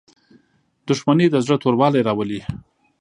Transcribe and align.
•دښمني 0.87 1.27
د 1.31 1.35
زړه 1.45 1.55
توروالی 1.63 2.01
راولي. 2.07 2.41